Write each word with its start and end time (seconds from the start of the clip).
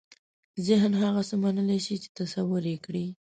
ذهن 0.67 0.91
هغه 1.03 1.21
څه 1.29 1.35
منلای 1.43 1.79
شي 1.85 1.95
چې 2.03 2.09
تصور 2.19 2.63
یې 2.71 2.77
کړي. 2.85 3.05